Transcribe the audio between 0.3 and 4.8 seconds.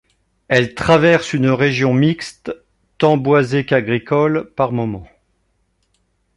Elle traverse une région mixte, tant boisée qu'agricole par